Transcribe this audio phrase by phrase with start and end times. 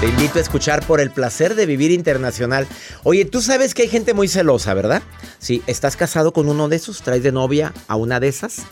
[0.00, 2.66] Te invito a escuchar por el placer de vivir internacional.
[3.02, 5.02] Oye, tú sabes que hay gente muy celosa, ¿verdad?
[5.38, 8.62] Si estás casado con uno de esos, traes de novia a una de esas.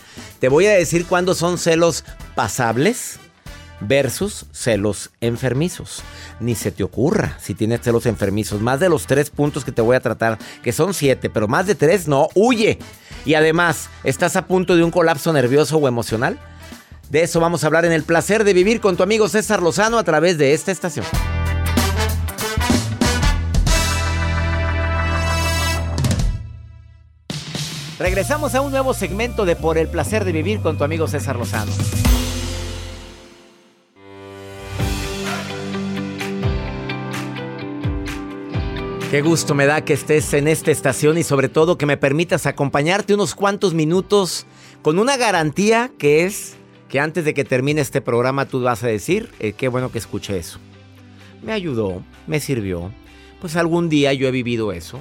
[0.41, 2.03] Te voy a decir cuándo son celos
[2.35, 3.19] pasables
[3.81, 6.03] versus celos enfermizos.
[6.41, 8.63] Ni se te ocurra si tienes celos enfermizos.
[8.63, 11.67] Más de los tres puntos que te voy a tratar, que son siete, pero más
[11.67, 12.79] de tres, no, huye.
[13.27, 16.39] Y además, ¿estás a punto de un colapso nervioso o emocional?
[17.11, 19.99] De eso vamos a hablar en el placer de vivir con tu amigo César Lozano
[19.99, 21.07] a través de esta estación.
[27.99, 31.37] Regresamos a un nuevo segmento de Por el placer de vivir con tu amigo César
[31.37, 31.73] Lozano.
[39.11, 42.45] Qué gusto me da que estés en esta estación y sobre todo que me permitas
[42.45, 44.47] acompañarte unos cuantos minutos
[44.83, 48.89] con una garantía que es que antes de que termine este programa tú vas a
[48.89, 50.59] decir, eh, qué bueno que escuché eso.
[51.43, 52.93] Me ayudó, me sirvió.
[53.41, 54.99] Pues algún día yo he vivido eso.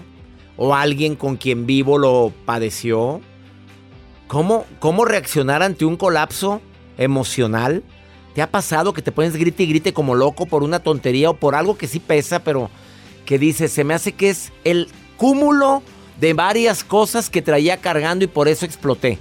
[0.57, 3.21] O alguien con quien vivo lo padeció.
[4.27, 6.61] ¿Cómo, cómo reaccionar ante un colapso
[6.97, 7.83] emocional?
[8.35, 11.37] ¿Te ha pasado que te pones grite y grite como loco por una tontería o
[11.37, 12.69] por algo que sí pesa, pero
[13.25, 15.81] que dices, se me hace que es el cúmulo
[16.19, 19.17] de varias cosas que traía cargando y por eso exploté?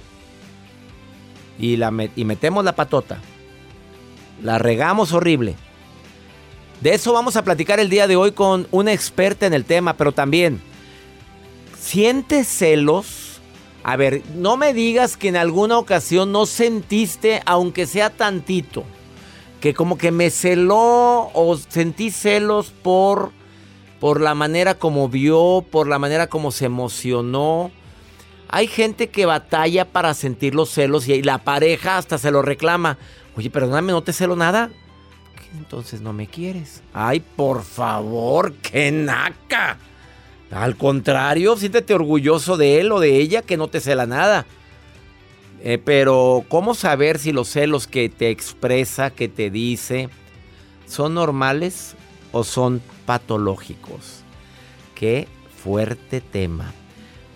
[1.57, 3.19] Y, la y metemos la patota.
[4.41, 5.55] La regamos horrible.
[6.81, 9.93] De eso vamos a platicar el día de hoy con una experta en el tema,
[9.93, 10.61] pero también,
[11.79, 13.41] ¿sientes celos?
[13.83, 18.83] A ver, no me digas que en alguna ocasión no sentiste, aunque sea tantito,
[19.59, 23.31] que como que me celó o sentí celos por,
[23.99, 27.71] por la manera como vio, por la manera como se emocionó.
[28.49, 32.97] Hay gente que batalla para sentir los celos y la pareja hasta se lo reclama.
[33.35, 34.69] Oye, perdóname, no te celo nada.
[35.57, 36.81] Entonces no me quieres.
[36.93, 39.77] Ay, por favor, qué naca.
[40.51, 44.45] Al contrario, siéntete orgulloso de él o de ella que no te cela nada.
[45.61, 50.09] Eh, pero, ¿cómo saber si los celos que te expresa, que te dice,
[50.85, 51.95] son normales
[52.31, 54.21] o son patológicos?
[54.95, 55.27] Qué
[55.63, 56.73] fuerte tema.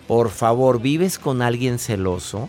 [0.06, 2.48] Por favor, ¿vives con alguien celoso?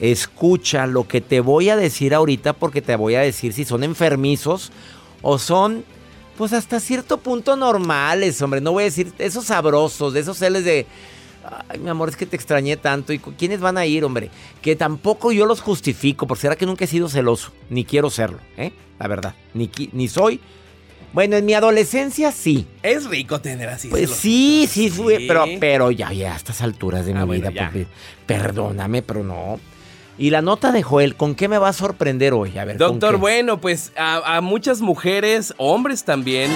[0.00, 3.82] Escucha lo que te voy a decir ahorita porque te voy a decir si son
[3.82, 4.70] enfermizos
[5.22, 5.84] o son,
[6.36, 8.60] pues hasta cierto punto normales, hombre.
[8.60, 10.86] No voy a decir esos sabrosos, de esos celos de...
[11.68, 13.12] Ay, mi amor, es que te extrañé tanto.
[13.12, 14.30] ¿Y quiénes van a ir, hombre?
[14.60, 18.38] Que tampoco yo los justifico, porque será que nunca he sido celoso, ni quiero serlo,
[18.56, 18.72] ¿eh?
[18.98, 20.40] La verdad, ni, ni soy,
[21.12, 22.66] bueno, en mi adolescencia sí.
[22.82, 23.88] Es rico tener así.
[23.88, 27.70] Pues sí, sí, fue, pero, pero ya, ya a estas alturas de mi ah, vida,
[28.26, 29.58] perdóname, pero no.
[30.18, 32.58] Y la nota de Joel, ¿con qué me va a sorprender hoy?
[32.58, 36.50] A ver, Doctor, bueno, pues a, muchas mujeres, hombres también,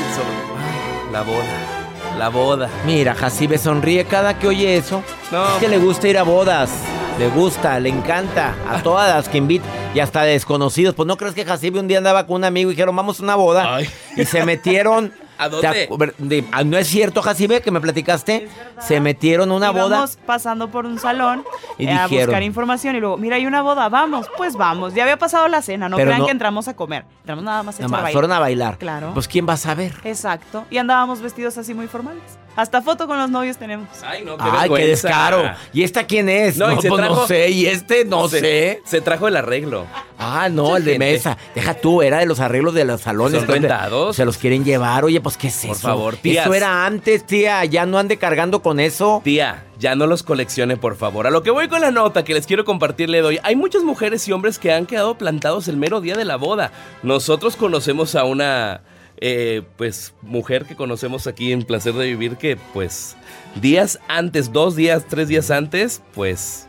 [1.13, 2.69] la boda, la boda.
[2.85, 5.05] Mira, Jacibe sonríe cada que oye eso.
[5.31, 5.55] No.
[5.55, 6.71] Es que le gusta ir a bodas.
[7.19, 8.55] Le gusta, le encanta.
[8.69, 9.65] A todas las que invita
[9.95, 10.95] y hasta desconocidos.
[10.95, 13.23] Pues no crees que Jacibe un día andaba con un amigo y dijeron, vamos a
[13.23, 13.79] una boda.
[14.17, 16.15] Y se metieron ¿A ¿Te dónde?
[16.19, 18.49] de- ah, ¿No es cierto, Jacibe, que me platicaste?
[18.81, 20.07] Se metieron a una boda.
[20.25, 21.43] Pasando por un salón
[21.79, 24.95] Y eh, a dijeron- buscar información y luego, mira, hay una boda, vamos, pues vamos.
[24.95, 27.05] Ya había pasado la cena, no crean no- que entramos a comer.
[27.21, 28.13] Entramos nada más a Nada más, baile.
[28.13, 28.79] fueron a bailar.
[28.79, 29.11] Claro.
[29.15, 29.95] Pues ¿quién va a saber?
[30.05, 30.65] Exacto.
[30.71, 32.23] Y andábamos vestidos así muy formales.
[32.55, 33.89] Hasta foto con los novios tenemos.
[34.05, 35.43] Ay, no, qué Ay, qué descaro.
[35.73, 36.57] ¿Y esta quién es?
[36.59, 37.49] No, No, pues no trajo- sé.
[37.51, 38.05] ¿Y este?
[38.05, 38.83] No se, sé.
[38.85, 39.87] Se trajo el arreglo.
[40.19, 41.13] Ah, no, Mucha el de gente.
[41.13, 41.39] mesa.
[41.55, 43.41] Deja tú, era de los arreglos de los salones.
[43.41, 44.17] Son rentados.
[44.17, 45.05] Se los quieren llevar.
[45.05, 45.81] Oye, pues, ¿qué es Por eso?
[45.89, 46.45] favor, tías.
[46.45, 47.65] Eso era antes, tía.
[47.65, 49.21] Ya no ande cargando con eso.
[49.25, 51.27] Tía, ya no los coleccione, por favor.
[51.27, 53.39] A lo que voy con la nota que les quiero compartir le doy.
[53.43, 56.71] Hay muchas mujeres y hombres que han quedado plantados el mero día de la boda.
[57.03, 58.83] Nosotros conocemos a una,
[59.25, 63.17] eh, pues, mujer que conocemos aquí en Placer de Vivir que, pues,
[63.55, 66.67] días antes, dos días, tres días antes, pues...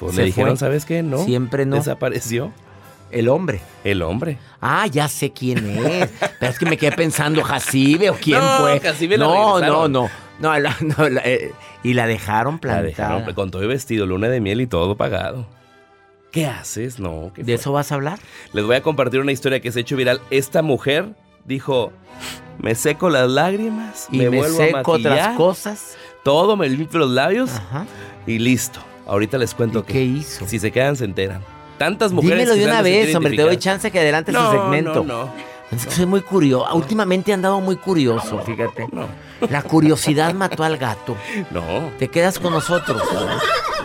[0.00, 0.58] Pues Se le dijeron, fue.
[0.58, 1.02] ¿sabes qué?
[1.02, 1.24] No.
[1.24, 1.76] Siempre no.
[1.76, 2.52] Desapareció
[3.10, 3.60] El hombre.
[3.84, 4.38] el hombre.
[4.60, 6.08] Ah, ya sé quién es.
[6.38, 8.80] Pero es que me quedé pensando, Jacibe o quién No, fue.
[8.80, 9.92] Jacibe no, no, regresaron.
[9.92, 10.08] no,
[10.40, 10.58] no.
[10.58, 11.52] la- no, la- eh,
[11.82, 12.82] y la dejaron La plantada.
[12.86, 15.46] dejaron con todo el vestido, luna de miel y todo pagado.
[16.30, 16.98] ¿Qué haces?
[16.98, 18.18] No, ¿qué ¿De eso vas a hablar?
[18.52, 20.20] Les voy a compartir una historia que se ha hecho viral.
[20.30, 21.06] Esta mujer
[21.44, 21.92] dijo,
[22.58, 25.96] me seco las lágrimas, Y me, me, vuelvo seco a otras cosas.
[26.22, 27.86] todo, me limpio los labios Ajá.
[28.26, 28.80] y listo.
[29.06, 30.46] Ahorita les cuento ¿Y que qué hizo?
[30.46, 31.40] si se quedan se enteran.
[31.78, 33.34] Tantas mujeres Dímelo de una vez, hombre.
[33.36, 35.04] Te doy chance que adelante no, su segmento.
[35.04, 35.32] No, no,
[35.70, 36.74] Es que soy muy curioso.
[36.74, 38.86] Últimamente he andado muy curioso, fíjate.
[38.92, 39.06] no,
[39.48, 41.16] La curiosidad mató al gato.
[41.50, 41.90] no.
[41.98, 43.00] Te quedas con nosotros.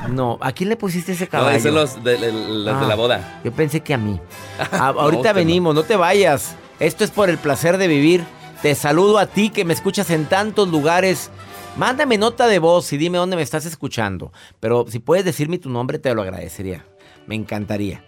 [0.10, 1.56] No, ¿a quién le pusiste ese No, caballo?
[1.58, 2.88] dicen los de, de- los de Ah.
[2.88, 3.42] la boda.
[3.44, 4.20] Yo pensé que a mí.
[4.72, 5.36] Ah, No, ahorita no.
[5.36, 5.84] venimos, no.
[5.84, 6.56] te vayas.
[6.80, 8.24] Esto es por el placer de vivir.
[8.62, 11.30] Te saludo a ti que me escuchas en tantos lugares.
[11.78, 14.32] Mándame nota de voz y dime dónde me estás escuchando.
[14.60, 16.86] Pero si puedes decirme tu nombre, te lo agradecería.
[17.26, 18.04] Me encantaría.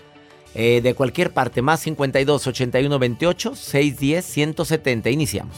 [0.54, 5.10] Eh, de cualquier parte, más 52 81 28 610 170.
[5.10, 5.58] Iniciamos.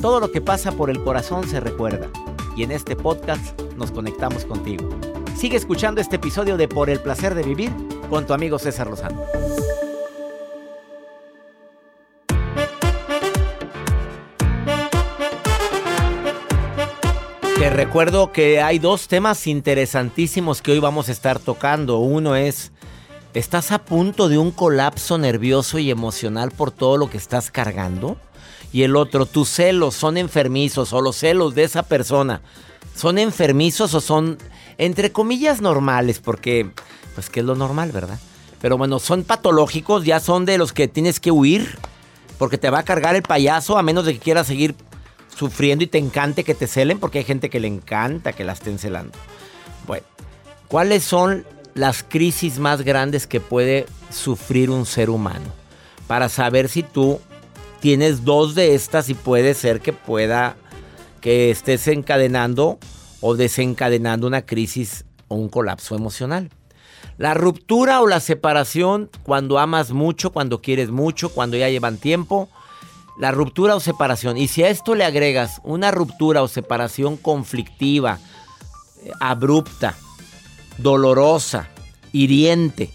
[0.00, 2.08] Todo lo que pasa por el corazón se recuerda.
[2.56, 4.88] Y en este podcast nos conectamos contigo.
[5.36, 7.70] Sigue escuchando este episodio de Por el placer de vivir
[8.08, 9.22] con tu amigo César Lozano.
[17.58, 21.98] Te recuerdo que hay dos temas interesantísimos que hoy vamos a estar tocando.
[21.98, 22.72] Uno es,
[23.34, 28.16] ¿estás a punto de un colapso nervioso y emocional por todo lo que estás cargando?
[28.72, 32.40] Y el otro, tus celos son enfermizos o los celos de esa persona
[33.00, 34.38] son enfermizos o son,
[34.78, 36.70] entre comillas, normales, porque,
[37.14, 38.18] pues, que es lo normal, ¿verdad?
[38.60, 41.78] Pero bueno, son patológicos, ya son de los que tienes que huir,
[42.38, 44.74] porque te va a cargar el payaso a menos de que quieras seguir
[45.34, 48.52] sufriendo y te encante que te celen, porque hay gente que le encanta que la
[48.52, 49.16] estén celando.
[49.86, 50.04] Bueno,
[50.68, 55.46] ¿cuáles son las crisis más grandes que puede sufrir un ser humano?
[56.06, 57.20] Para saber si tú
[57.80, 60.56] tienes dos de estas y puede ser que pueda
[61.20, 62.78] que estés encadenando
[63.20, 66.50] o desencadenando una crisis o un colapso emocional.
[67.18, 72.48] La ruptura o la separación cuando amas mucho, cuando quieres mucho, cuando ya llevan tiempo.
[73.18, 74.38] La ruptura o separación.
[74.38, 78.18] Y si a esto le agregas una ruptura o separación conflictiva,
[79.04, 79.94] eh, abrupta,
[80.78, 81.68] dolorosa,
[82.12, 82.90] hiriente,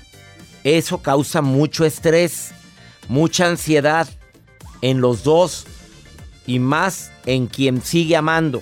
[0.63, 2.51] eso causa mucho estrés,
[3.07, 4.07] mucha ansiedad
[4.85, 5.65] en los dos
[6.45, 8.61] y más en quien sigue amando.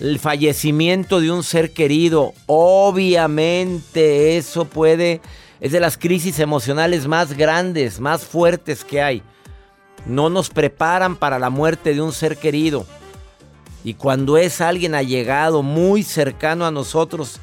[0.00, 5.20] El fallecimiento de un ser querido, obviamente eso puede,
[5.60, 9.22] es de las crisis emocionales más grandes, más fuertes que hay.
[10.06, 12.86] No nos preparan para la muerte de un ser querido.
[13.84, 17.38] Y cuando es alguien allegado, muy cercano a nosotros,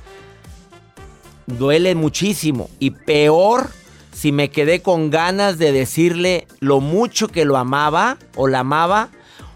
[1.45, 2.69] duele muchísimo.
[2.79, 3.69] Y peor
[4.13, 9.10] si me quedé con ganas de decirle lo mucho que lo amaba o la amaba.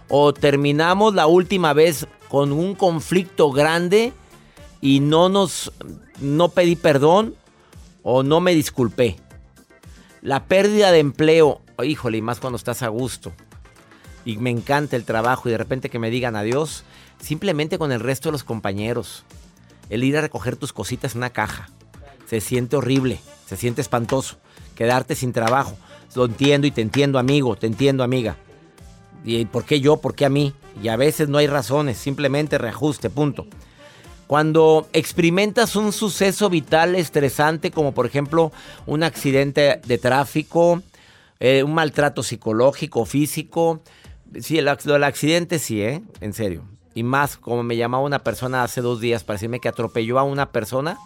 [0.10, 4.14] O terminamos la última vez con un conflicto grande
[4.82, 5.72] y no nos
[6.20, 7.36] no pedí perdón
[8.04, 9.18] o no me disculpé.
[10.22, 13.34] La pérdida de empleo, híjole, y más cuando estás a gusto.
[14.26, 16.84] Y me encanta el trabajo y de repente que me digan adiós,
[17.22, 19.24] simplemente con el resto de los compañeros.
[19.90, 21.70] El ir a recoger tus cositas en una caja.
[22.28, 24.38] Se siente horrible, se siente espantoso.
[24.78, 25.76] Quedarte sin trabajo.
[26.16, 28.38] Lo entiendo y te entiendo, amigo, te entiendo, amiga.
[29.26, 29.98] ¿Y por qué yo?
[29.98, 30.54] ¿Por qué a mí?
[30.82, 33.48] Y a veces no hay razones, simplemente reajuste, punto.
[34.28, 38.52] Cuando experimentas un suceso vital estresante, como por ejemplo
[38.86, 40.82] un accidente de tráfico,
[41.40, 43.82] eh, un maltrato psicológico, físico,
[44.40, 46.02] sí, el, el accidente sí, ¿eh?
[46.22, 46.64] En serio.
[46.94, 50.24] Y más, como me llamaba una persona hace dos días para decirme que atropelló a
[50.24, 50.98] una persona,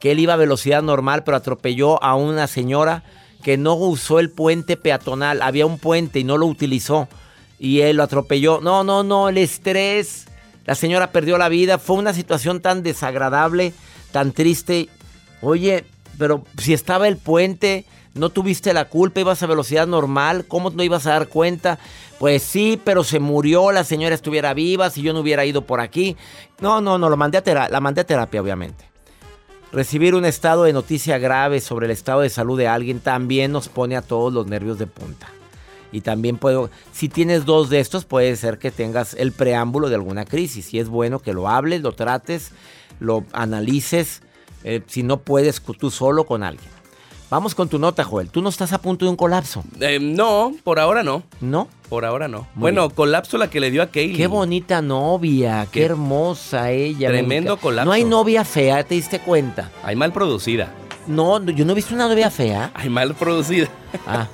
[0.00, 3.04] que él iba a velocidad normal, pero atropelló a una señora
[3.42, 5.42] que no usó el puente peatonal.
[5.42, 7.08] Había un puente y no lo utilizó.
[7.58, 8.60] Y él lo atropelló.
[8.60, 10.26] No, no, no, el estrés
[10.66, 11.78] la señora perdió la vida.
[11.78, 13.72] Fue una situación tan desagradable,
[14.12, 14.88] tan triste.
[15.42, 15.84] Oye,
[16.18, 20.82] pero si estaba el puente, no tuviste la culpa, ibas a velocidad normal, ¿cómo no
[20.82, 21.78] ibas a dar cuenta?
[22.18, 25.80] Pues sí, pero se murió, la señora estuviera viva, si yo no hubiera ido por
[25.80, 26.16] aquí.
[26.60, 28.89] No, no, no, lo la mandé a terapia, obviamente.
[29.72, 33.68] Recibir un estado de noticia grave sobre el estado de salud de alguien también nos
[33.68, 35.28] pone a todos los nervios de punta.
[35.92, 39.94] Y también puedo, si tienes dos de estos, puede ser que tengas el preámbulo de
[39.94, 40.74] alguna crisis.
[40.74, 42.50] Y es bueno que lo hables, lo trates,
[42.98, 44.22] lo analices,
[44.64, 46.79] eh, si no puedes tú solo con alguien.
[47.30, 48.28] Vamos con tu nota, Joel.
[48.28, 49.62] ¿Tú no estás a punto de un colapso?
[49.78, 51.22] Eh, no, por ahora no.
[51.40, 51.68] ¿No?
[51.88, 52.48] Por ahora no.
[52.56, 54.16] bueno, colapso la que le dio a Kaylee.
[54.16, 57.08] Qué bonita novia, qué, hermosa ella.
[57.08, 57.86] Tremendo colapso.
[57.86, 59.70] No hay novia fea, ¿te diste cuenta?
[59.84, 60.72] Hay mal producida.
[61.06, 62.72] No, yo no he visto una novia fea.
[62.74, 63.68] Hay mal producida.
[64.06, 64.26] Ah.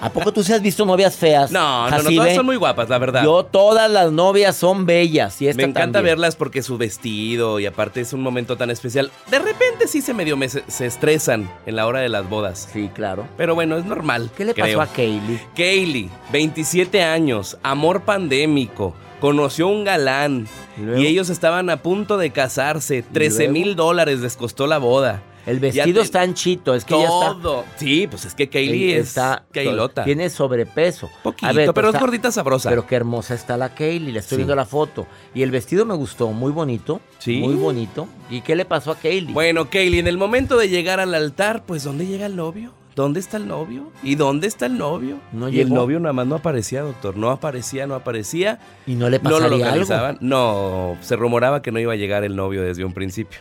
[0.00, 1.50] ¿A poco tú sí has visto novias feas?
[1.50, 3.24] No, no, no, todas son muy guapas, la verdad.
[3.24, 5.40] Yo, todas las novias son bellas.
[5.40, 9.10] Y Me encanta verlas porque su vestido y aparte es un momento tan especial.
[9.30, 12.68] De repente sí se medio se, estresan en la hora de las bodas.
[12.72, 13.26] Sí, claro.
[13.36, 14.30] Pero bueno, es normal.
[14.36, 15.40] ¿Qué le pasó a Kaylee?
[15.54, 18.94] Kaylee, 27 años, amor pandémico.
[19.20, 23.02] Conoció un galán y, ellos estaban a punto de casarse.
[23.02, 25.22] 13 mil dólares les costó la boda.
[25.46, 27.60] El vestido está anchito, es que todo.
[27.62, 27.78] está.
[27.78, 29.44] Sí, pues es que Kaylee está.
[29.52, 30.04] Kaylota.
[30.04, 31.10] Tiene sobrepeso.
[31.22, 32.68] Poquito, pero pues es gordita sabrosa.
[32.68, 35.06] Pero qué hermosa está la Kaylee, le estoy viendo la foto.
[35.34, 37.00] Y el vestido me gustó, muy bonito.
[37.18, 37.38] Sí.
[37.38, 38.08] Muy bonito.
[38.30, 39.32] ¿Y qué le pasó a Kaylee?
[39.32, 42.72] Bueno, Kaylee, en el momento de llegar al altar, pues ¿dónde llega el novio?
[42.94, 43.90] ¿Dónde está el novio?
[44.02, 45.18] ¿Y dónde está el novio?
[45.32, 47.16] No y el novio nada más no aparecía, doctor.
[47.16, 48.60] No aparecía, no aparecía.
[48.86, 50.18] ¿Y no le pasaría no lo algo?
[50.20, 53.40] No, se rumoraba que no iba a llegar el novio desde un principio.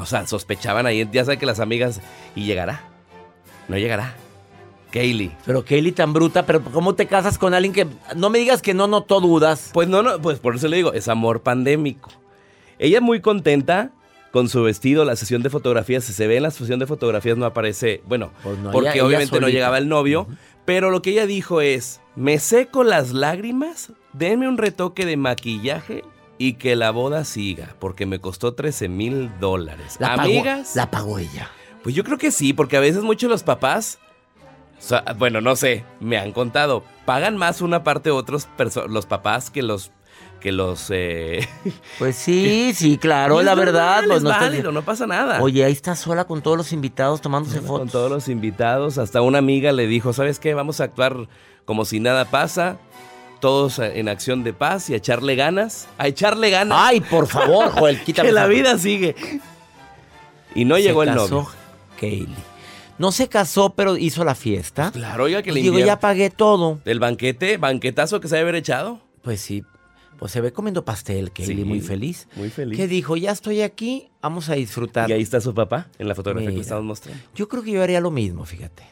[0.00, 2.00] O sea, sospechaban ahí, ya saben que las amigas,
[2.34, 2.82] y llegará.
[3.68, 4.14] No llegará.
[4.90, 5.30] Kaylee.
[5.46, 8.74] Pero Kaylee tan bruta, pero ¿cómo te casas con alguien que no me digas que
[8.74, 9.70] no notó dudas?
[9.72, 12.10] Pues no, no, pues por eso le digo, es amor pandémico.
[12.78, 13.92] Ella muy contenta
[14.32, 17.36] con su vestido, la sesión de fotografías, si se ve en la sesión de fotografías
[17.36, 20.28] no aparece, bueno, pues porque obviamente no llegaba el novio,
[20.64, 26.04] pero lo que ella dijo es, me seco las lágrimas, denme un retoque de maquillaje
[26.40, 29.98] y que la boda siga, porque me costó 13 mil dólares.
[30.00, 30.74] ¿Amigas?
[30.74, 31.50] la pagó ella.
[31.82, 33.98] Pues yo creo que sí, porque a veces muchos los papás,
[35.18, 38.48] bueno, no sé, me han contado, pagan más una parte otros
[38.88, 39.92] los papás que los
[40.40, 41.46] que los eh,
[41.98, 45.94] pues sí sí claro la verdad pues, no, válido, no pasa nada oye ahí está
[45.94, 49.86] sola con todos los invitados tomándose fotos con todos los invitados hasta una amiga le
[49.86, 51.28] dijo sabes qué vamos a actuar
[51.66, 52.78] como si nada pasa
[53.40, 55.88] todos en acción de paz y a echarle ganas.
[55.98, 56.78] A echarle ganas.
[56.80, 58.28] Ay, por favor, Joel, quítame.
[58.28, 59.16] que la vida sigue.
[60.54, 61.48] Y no llegó el novio.
[61.98, 62.50] Kaylee.
[62.98, 64.90] No se casó, pero hizo la fiesta.
[64.92, 66.80] Claro, oiga que le Digo, ya pagué todo.
[66.84, 67.56] ¿El banquete?
[67.56, 69.00] ¿Banquetazo que se debe haber echado?
[69.22, 69.64] Pues sí.
[70.18, 72.28] Pues se ve comiendo pastel, Kaylee, muy feliz.
[72.36, 72.76] Muy feliz.
[72.76, 75.08] Que dijo, ya estoy aquí, vamos a disfrutar.
[75.08, 77.22] Y ahí está su papá, en la fotografía que estamos mostrando.
[77.34, 78.82] Yo creo que yo haría lo mismo, fíjate.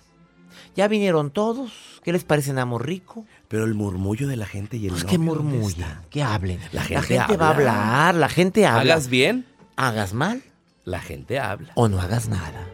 [0.74, 1.70] Ya vinieron todos.
[2.02, 3.26] ¿Qué les parece Namo Rico?
[3.48, 6.60] Pero el murmullo de la gente y el pues que murmulla, que hablen.
[6.72, 8.94] La gente, va a hablar, la gente habla.
[8.94, 9.46] ¿Hagas bien?
[9.76, 10.42] ¿Hagas mal?
[10.84, 11.72] La gente habla.
[11.74, 12.66] O no hagas nada.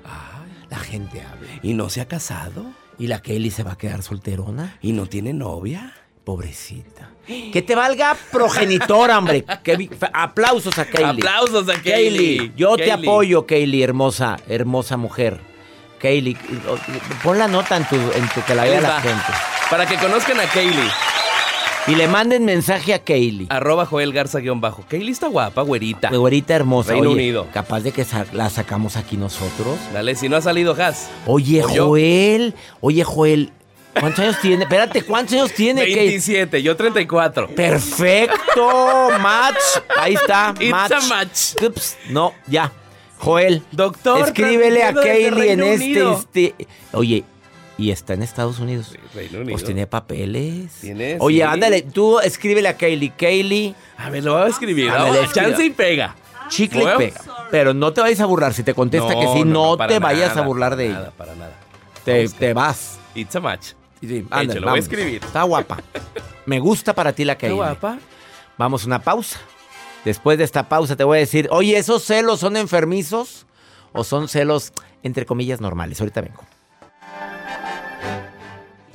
[0.71, 1.49] La gente habla.
[1.63, 2.67] ¿Y no se ha casado?
[2.99, 4.77] ¿Y la Kelly se va a quedar solterona?
[4.83, 5.95] ¿Y no tiene novia?
[6.25, 7.11] Pobrecita.
[7.27, 9.45] Que te valga progenitora, hombre.
[10.13, 11.23] aplausos a Kaylee.
[11.23, 12.53] Aplausos a Kaylee.
[12.57, 15.41] Yo te apoyo, Kaylee, hermosa, hermosa mujer.
[16.01, 16.37] Kaylee.
[17.23, 19.33] Pon la nota en tu, en tu que la vea la gente.
[19.71, 20.91] Para que conozcan a Kaylee.
[21.87, 23.47] Y le manden mensaje a Kaylee.
[23.51, 24.85] Arroba Joel Garza guion bajo.
[24.89, 26.09] Kaylee está guapa, güerita.
[26.11, 26.93] Güerita hermosa.
[26.93, 27.47] Reino Oye, Unido.
[27.53, 29.79] Capaz de que sa- la sacamos aquí nosotros.
[29.93, 31.09] Dale, si no ha salido Has.
[31.27, 31.63] Oye.
[31.63, 32.55] Joel.
[32.81, 33.53] Oye, Joel.
[33.99, 34.65] ¿Cuántos años tiene?
[34.65, 35.83] Espérate, ¿cuántos años tiene?
[35.83, 35.95] Kay?
[35.95, 37.49] 27, yo 34.
[37.49, 39.11] Perfecto.
[39.21, 39.57] Match.
[39.99, 40.55] Ahí está.
[40.61, 40.93] It's match.
[40.93, 41.41] a match.
[41.63, 42.73] Ups, no, ya.
[43.19, 43.63] Joel.
[43.73, 46.55] Doctor, Escríbele a Kaylee en este, este.
[46.93, 47.25] Oye,
[47.77, 48.97] y está en Estados Unidos.
[49.15, 49.53] Reino Unido.
[49.53, 50.81] Pues tiene papeles.
[51.19, 51.43] Oye, sí.
[51.43, 53.11] ándale, tú escríbele a Kaylee.
[53.11, 54.91] Kaylee, A ver, lo voy a escribir.
[54.91, 55.25] Ándale, ¿no?
[55.25, 55.49] escriba.
[55.49, 56.17] Chance y pega.
[56.49, 57.21] chicle y pega.
[57.51, 58.55] Pero no te vayas a burlar.
[58.55, 60.95] Si te contesta que sí, no, te vayas nada, a burlar de ella.
[60.95, 61.53] Nada, para nada.
[62.05, 62.99] Te, vas.
[63.15, 63.73] It's a match.
[64.01, 65.25] Sí, ándale, lo voy a escribir.
[65.25, 65.79] Está guapa.
[66.47, 67.57] Me gusta para ti la Kaylee.
[67.57, 67.99] guapa.
[68.59, 69.41] Vamos a una pausa.
[70.05, 73.47] Después de esta pausa te voy a decir, oye, ¿esos celos son enfermizos
[73.93, 75.99] o son celos, entre comillas, normales?
[76.01, 76.45] Ahorita vengo.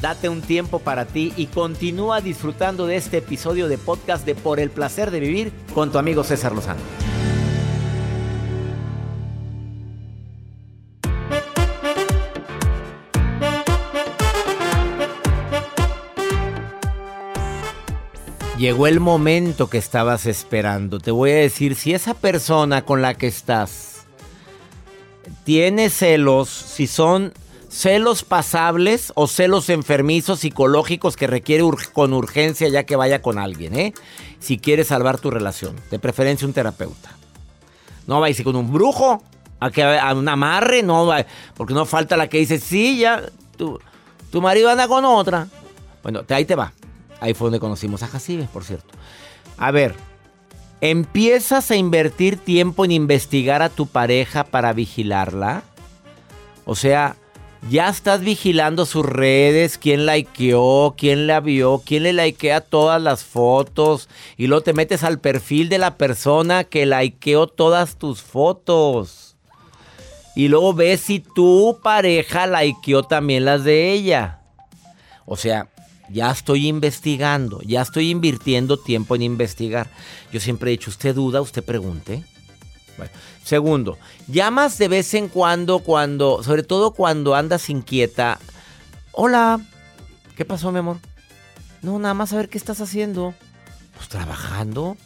[0.01, 4.61] Date un tiempo para ti y continúa disfrutando de este episodio de podcast de Por
[4.61, 6.79] el placer de vivir con tu amigo César Lozano.
[18.57, 20.99] Llegó el momento que estabas esperando.
[20.99, 24.05] Te voy a decir, si esa persona con la que estás
[25.43, 27.33] tiene celos, si son
[27.69, 33.75] celos pasables o celos enfermizos psicológicos que requiere con urgencia ya que vaya con alguien,
[33.75, 33.93] ¿eh?
[34.39, 37.11] Si quieres salvar tu relación, de preferencia un terapeuta.
[38.07, 39.21] No vayas con un brujo,
[39.59, 41.11] a, que, a un amarre, no
[41.55, 43.23] porque no falta la que dice, sí, ya,
[43.57, 43.79] tu,
[44.31, 45.47] tu marido anda con otra.
[46.01, 46.73] Bueno, ahí te va.
[47.19, 48.95] Ahí fue donde conocimos a Jacibe, por cierto.
[49.57, 49.93] A ver,
[50.81, 55.63] ¿empiezas a invertir tiempo en investigar a tu pareja para vigilarla?
[56.65, 57.17] O sea,
[57.67, 63.23] ya estás vigilando sus redes, quién likeó, quién la vio, quién le likea todas las
[63.23, 69.35] fotos y luego te metes al perfil de la persona que likeó todas tus fotos.
[70.35, 74.39] Y luego ves si tu pareja likeó también las de ella.
[75.25, 75.67] O sea,
[76.09, 79.89] ya estoy investigando, ya estoy invirtiendo tiempo en investigar.
[80.31, 82.23] Yo siempre he dicho, usted duda, usted pregunte.
[83.43, 88.39] Segundo, llamas de vez en cuando, cuando, sobre todo cuando andas inquieta.
[89.12, 89.59] Hola,
[90.35, 90.97] ¿qué pasó, mi amor?
[91.81, 93.33] No, nada más a ver qué estás haciendo.
[93.95, 94.97] Pues trabajando.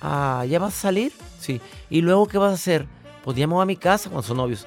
[0.00, 1.12] Ah, ¿ya vas a salir?
[1.40, 1.60] Sí.
[1.90, 2.86] ¿Y luego qué vas a hacer?
[3.24, 4.66] Pues voy a mi casa cuando son novios.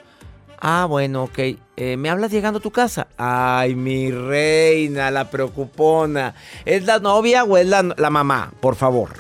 [0.59, 1.39] Ah, bueno, ok.
[1.77, 3.07] Eh, ¿Me hablas llegando a tu casa?
[3.17, 6.35] Ay, mi reina, la preocupona.
[6.65, 8.51] ¿Es la novia o es la, la mamá?
[8.59, 9.11] Por favor.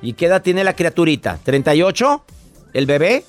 [0.00, 1.38] ¿Y qué edad tiene la criaturita?
[1.44, 2.22] ¿38?
[2.76, 3.24] ¿El bebé?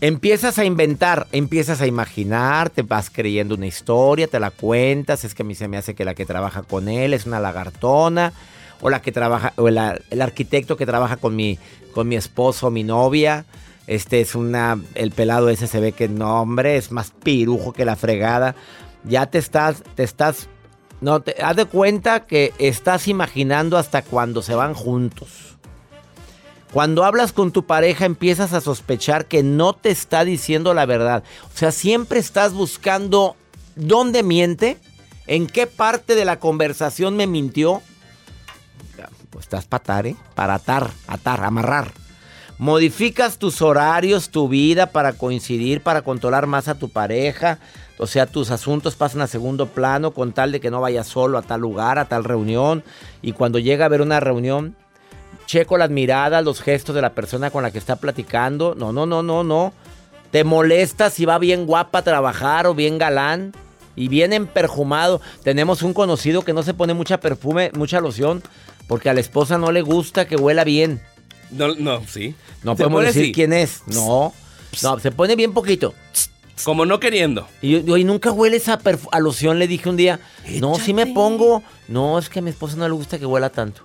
[0.00, 5.34] Empiezas a inventar, empiezas a imaginar, te vas creyendo una historia, te la cuentas, es
[5.34, 8.32] que a mí se me hace que la que trabaja con él es una lagartona,
[8.80, 11.58] o la que trabaja, o el arquitecto que trabaja con mi,
[11.92, 13.44] con mi esposo, mi novia,
[13.88, 17.84] este es una, el pelado ese se ve que no, hombre, es más pirujo que
[17.84, 18.54] la fregada.
[19.02, 20.48] Ya te estás, te estás,
[21.00, 25.51] no, te, haz de cuenta que estás imaginando hasta cuando se van juntos.
[26.72, 31.22] Cuando hablas con tu pareja empiezas a sospechar que no te está diciendo la verdad.
[31.54, 33.36] O sea, siempre estás buscando
[33.76, 34.78] dónde miente,
[35.26, 37.82] en qué parte de la conversación me mintió.
[39.28, 40.16] Pues estás para atar, ¿eh?
[40.34, 41.92] Para atar, atar, amarrar.
[42.56, 47.58] Modificas tus horarios, tu vida para coincidir, para controlar más a tu pareja.
[47.98, 51.38] O sea, tus asuntos pasan a segundo plano con tal de que no vayas solo
[51.38, 52.82] a tal lugar, a tal reunión.
[53.20, 54.76] Y cuando llega a haber una reunión,
[55.46, 58.74] checo las miradas, los gestos de la persona con la que está platicando.
[58.76, 59.72] No, no, no, no, no.
[60.30, 63.52] Te molesta si va bien guapa a trabajar o bien galán
[63.96, 65.20] y bien emperjumado.
[65.42, 68.42] Tenemos un conocido que no se pone mucha perfume, mucha loción,
[68.88, 71.02] porque a la esposa no le gusta que huela bien.
[71.50, 72.34] No, no, sí.
[72.62, 73.82] No podemos decir quién es.
[73.86, 74.32] No.
[74.82, 75.92] No, se pone bien poquito.
[76.64, 77.46] Como no queriendo.
[77.60, 80.20] Y yo, yo, "Y nunca huele esa perfu- a loción, le dije un día.
[80.60, 81.62] No, sí me pongo.
[81.88, 83.82] No, es que a mi esposa no le gusta que huela tanto.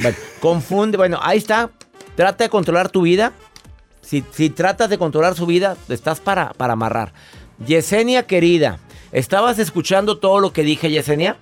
[0.00, 0.96] Bueno, confunde.
[0.96, 1.70] Bueno, ahí está.
[2.16, 3.32] Trata de controlar tu vida.
[4.00, 7.12] Si, si tratas de controlar su vida, estás para, para amarrar.
[7.64, 8.78] Yesenia, querida,
[9.12, 11.36] ¿estabas escuchando todo lo que dije, Yesenia?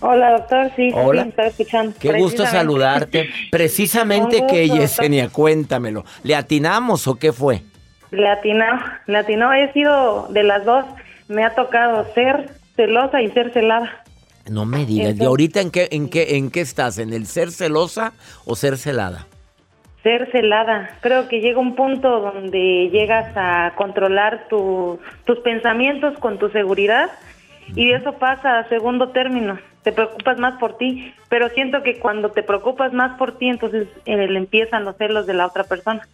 [0.00, 0.70] Hola, doctor.
[0.74, 1.22] Sí, Hola.
[1.22, 1.94] sí, estaba escuchando.
[1.98, 3.30] Qué gusto saludarte.
[3.50, 6.04] Precisamente que, Yesenia, cuéntamelo.
[6.24, 7.62] ¿Le atinamos o qué fue?
[8.10, 9.52] Le atinó.
[9.52, 10.84] He sido de las dos.
[11.28, 14.01] Me ha tocado ser celosa y ser celada.
[14.50, 15.14] No me digas.
[15.18, 16.98] ¿Y ahorita en qué, en qué, en qué estás?
[16.98, 18.12] ¿En el ser celosa
[18.44, 19.26] o ser celada?
[20.02, 20.90] Ser celada.
[21.00, 27.08] Creo que llega un punto donde llegas a controlar tu- tus pensamientos con tu seguridad
[27.76, 29.58] y eso pasa a segundo término.
[29.82, 33.88] Te preocupas más por ti, pero siento que cuando te preocupas más por ti, entonces
[34.04, 36.06] eh, le empiezan los celos de la otra persona.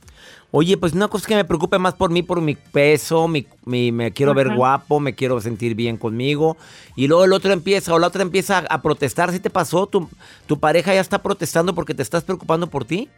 [0.51, 3.47] Oye, pues una cosa es que me preocupe más por mí, por mi peso, mi,
[3.67, 6.57] mi- me quiero ver guapo, me quiero sentir bien conmigo.
[6.97, 9.31] Y luego el otro empieza, o la otra empieza a, a protestar.
[9.31, 9.87] ¿Sí te pasó?
[9.87, 10.09] ¿Tu,
[10.47, 13.11] ¿Tu pareja ya está protestando porque te estás preocupando por ti?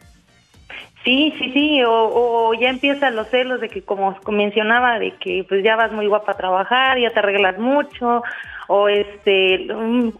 [1.03, 5.43] Sí, sí, sí, o, o ya empiezan los celos de que como mencionaba, de que
[5.49, 8.21] pues ya vas muy guapa a trabajar, ya te arreglas mucho,
[8.67, 9.67] o este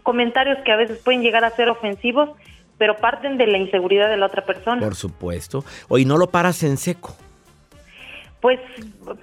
[0.02, 2.30] comentarios que a veces pueden llegar a ser ofensivos,
[2.78, 4.80] pero parten de la inseguridad de la otra persona.
[4.80, 5.64] Por supuesto.
[5.88, 7.16] Oye, no lo paras en seco.
[8.40, 8.58] Pues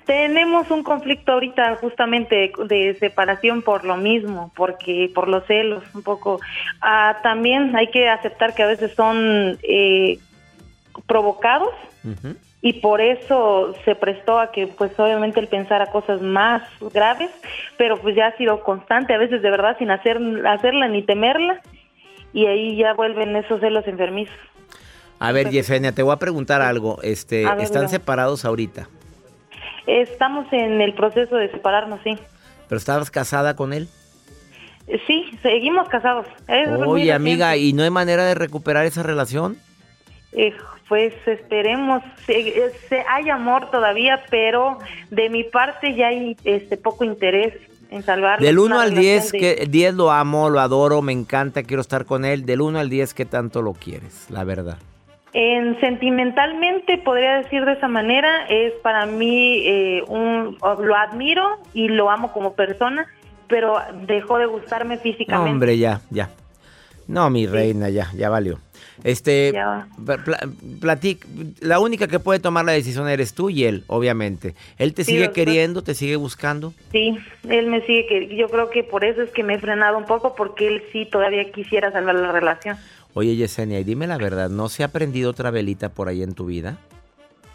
[0.06, 6.04] tenemos un conflicto ahorita justamente de separación por lo mismo, porque por los celos un
[6.04, 6.40] poco.
[6.80, 10.20] Ah, también hay que aceptar que a veces son eh,
[11.06, 11.74] provocados
[12.62, 17.32] y por eso se prestó a que pues obviamente él pensara cosas más graves,
[17.78, 21.62] pero pues ya ha sido constante, a veces de verdad sin hacer hacerla ni temerla
[22.34, 24.36] y ahí ya vuelven esos celos enfermizos.
[25.20, 27.00] A ver, Yesenia, te voy a preguntar algo.
[27.02, 28.88] Este, ver, ¿Están separados ahorita?
[29.86, 32.18] Estamos en el proceso de separarnos, sí.
[32.68, 33.90] ¿Pero estabas casada con él?
[35.08, 36.26] Sí, seguimos casados.
[36.48, 37.58] Es Oye, amiga.
[37.58, 39.58] ¿y no hay manera de recuperar esa relación?
[40.34, 40.54] Eh,
[40.88, 44.78] pues esperemos, se- eh, se- hay amor todavía, pero
[45.10, 47.54] de mi parte ya hay este poco interés
[47.92, 48.40] en salvar.
[48.40, 51.64] Del 1 una al relación 10, de- que 10 lo amo, lo adoro, me encanta,
[51.64, 52.46] quiero estar con él.
[52.46, 54.28] Del 1 al 10, ¿qué tanto lo quieres?
[54.30, 54.78] La verdad.
[55.34, 61.88] En sentimentalmente podría decir de esa manera, es para mí eh, un lo admiro y
[61.88, 63.06] lo amo como persona,
[63.48, 65.52] pero dejó de gustarme No, físicamente.
[65.52, 66.30] hombre, ya, ya.
[67.08, 68.60] No, mi reina, ya, ya valió.
[69.04, 69.54] Este,
[70.82, 71.26] platic-
[71.62, 74.56] la única que puede tomar la decisión eres tú y él, obviamente.
[74.78, 76.74] Él te Sí, sigue queriendo, te sigue buscando.
[76.92, 77.18] Sí,
[77.50, 80.06] él me sigue que yo creo que por eso es que me he frenado un
[80.06, 82.78] poco porque él sí todavía quisiera salvar la relación.
[83.14, 86.34] Oye, Yesenia, y dime la verdad, ¿no se ha prendido otra velita por ahí en
[86.34, 86.78] tu vida?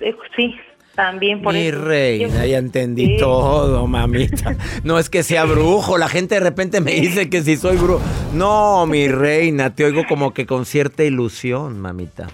[0.00, 0.54] Eh, sí,
[0.96, 1.80] también por Mi eso.
[1.85, 3.16] reina, ya entendí Sí.
[3.18, 4.57] todo, mamita.
[4.83, 8.02] No es que sea brujo, la gente de repente me dice que si soy brujo.
[8.35, 12.29] No, mi reina, te oigo como que con cierta ilusión, mamita.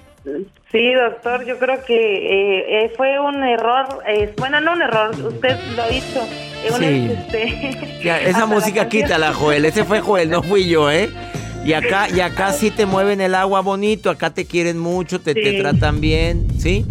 [0.73, 5.11] Sí, doctor, yo creo que eh, eh, fue un error, eh, bueno, no un error,
[5.11, 6.21] usted lo hizo.
[6.65, 7.11] eh, Sí.
[7.19, 9.65] este, Ya, esa la música canción- quítala, Joel.
[9.65, 11.11] Ese fue Joel, no fui yo, ¿eh?
[11.65, 15.35] Y acá, y acá sí te mueven el agua bonito, acá te quieren mucho, te,
[15.35, 16.87] te tratan bien, ¿sí?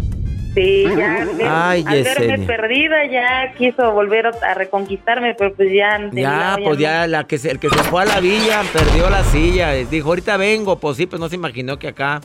[0.54, 1.26] Sí, ya,
[1.70, 6.08] Ay, al verme perdida ya quiso volver a reconquistarme, pero pues ya...
[6.10, 9.22] Ya, pues ya la que se, el que se fue a la villa perdió la
[9.24, 9.72] silla.
[9.72, 12.20] Dijo, ahorita vengo, pues sí, pues no se imaginó que acá,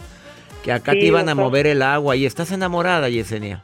[0.63, 2.15] que acá Sí, te iban a mover el agua.
[2.15, 3.61] ¿Y estás enamorada, Yesenia?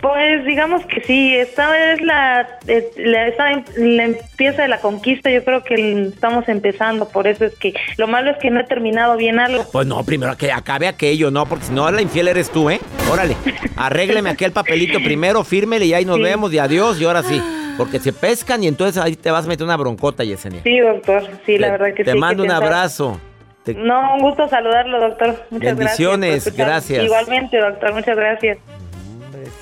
[0.00, 2.58] Pues digamos que sí, esta es la,
[2.96, 7.44] la, esta em- la empieza de la conquista, yo creo que estamos empezando, por eso
[7.44, 9.64] es que lo malo es que no he terminado bien algo.
[9.70, 12.80] Pues no, primero que acabe aquello, no, porque si no, la infiel eres tú, ¿eh?
[13.10, 13.36] Órale,
[13.76, 16.22] arrégleme aquel papelito primero, fírmele y ahí nos Sí.
[16.22, 17.40] vemos y adiós y ahora sí.
[17.78, 20.62] Porque se pescan y entonces ahí te vas a meter una broncota, Yesenia.
[20.62, 22.16] Sí, doctor, sí, la Te- verdad que Te sí.
[22.16, 23.18] hay mando un abrazo.
[23.64, 25.42] Te- No, un gusto saludarlo, doctor.
[25.48, 26.56] Muchas Bendiciones, gracias.
[26.66, 27.04] gracias.
[27.04, 28.58] Igualmente, doctor, muchas gracias.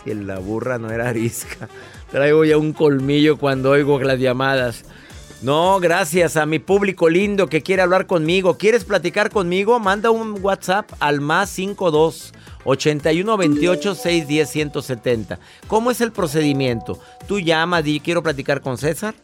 [0.05, 1.69] Si la burra no era arisca.
[2.11, 4.85] Traigo ya un colmillo cuando oigo las llamadas.
[5.43, 8.59] No, gracias a mi público lindo que quiere hablar conmigo.
[8.59, 9.79] ¿Quieres platicar conmigo?
[9.79, 12.35] Manda un WhatsApp al más 52
[12.65, 15.39] 81 28 610 170.
[15.67, 17.01] ¿Cómo es el procedimiento?
[17.27, 19.15] Tú llamas y quiero platicar con César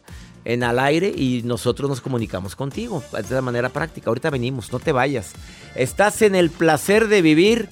[0.43, 3.03] en al aire y nosotros nos comunicamos contigo.
[3.11, 4.09] De la manera práctica.
[4.09, 5.33] Ahorita venimos, no te vayas.
[5.75, 7.69] Estás en el placer de vivir.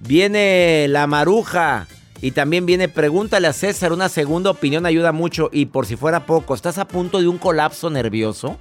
[0.00, 1.86] Viene la maruja.
[2.22, 3.92] Y también viene Pregúntale a César.
[3.92, 5.50] Una segunda opinión ayuda mucho.
[5.52, 8.58] Y por si fuera poco, ¿estás a punto de un colapso nervioso?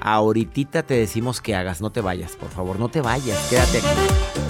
[0.00, 1.80] Ahorita te decimos que hagas.
[1.80, 2.78] No te vayas, por favor.
[2.78, 3.38] No te vayas.
[3.50, 4.49] Quédate aquí.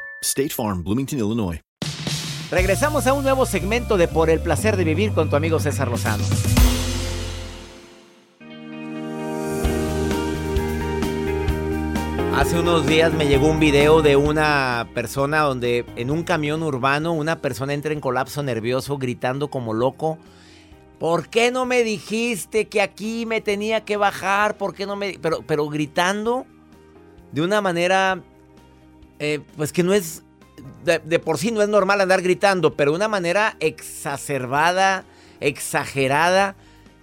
[0.23, 1.61] State Farm, Bloomington, Illinois.
[2.51, 5.87] Regresamos a un nuevo segmento de Por el placer de vivir con tu amigo César
[5.87, 6.23] Lozano.
[12.35, 17.13] Hace unos días me llegó un video de una persona donde en un camión urbano
[17.13, 20.19] una persona entra en colapso nervioso gritando como loco.
[20.99, 24.55] ¿Por qué no me dijiste que aquí me tenía que bajar?
[24.55, 25.17] ¿Por qué no me...?
[25.19, 26.45] Pero, pero gritando
[27.31, 28.21] de una manera,
[29.23, 30.25] eh, pues que no es,
[30.83, 35.03] de, de por sí no es normal andar gritando, pero de una manera exacerbada,
[35.39, 36.55] exagerada.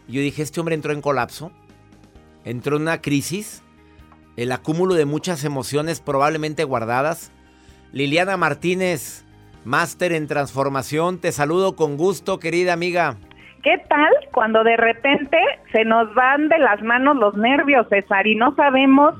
[0.09, 1.53] Yo dije, este hombre entró en colapso,
[2.45, 3.63] entró en una crisis,
[4.37, 7.31] el acúmulo de muchas emociones probablemente guardadas.
[7.93, 9.25] Liliana Martínez,
[9.65, 13.17] máster en transformación, te saludo con gusto, querida amiga.
[13.63, 15.37] ¿Qué tal cuando de repente
[15.73, 19.15] se nos van de las manos los nervios, César, y no sabemos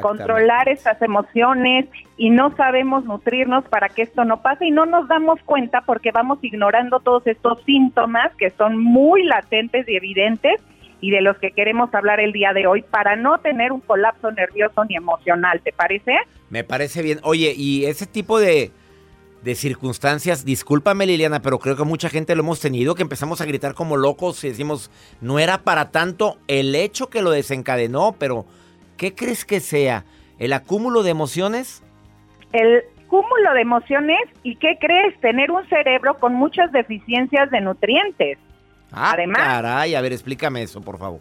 [0.00, 5.08] controlar estas emociones y no sabemos nutrirnos para que esto no pase y no nos
[5.08, 10.60] damos cuenta porque vamos ignorando todos estos síntomas que son muy latentes y evidentes
[11.00, 14.30] y de los que queremos hablar el día de hoy para no tener un colapso
[14.30, 16.16] nervioso ni emocional, ¿te parece?
[16.48, 17.18] Me parece bien.
[17.24, 18.70] Oye, y ese tipo de,
[19.42, 23.46] de circunstancias, discúlpame Liliana, pero creo que mucha gente lo hemos tenido, que empezamos a
[23.46, 28.46] gritar como locos y decimos, no era para tanto el hecho que lo desencadenó, pero
[29.02, 30.04] ¿qué crees que sea?
[30.38, 31.82] ¿El acúmulo de emociones?
[32.52, 35.18] El cúmulo de emociones y ¿qué crees?
[35.20, 38.38] Tener un cerebro con muchas deficiencias de nutrientes.
[38.92, 41.18] Ah, Además- caray, a ver, explícame eso, por favor.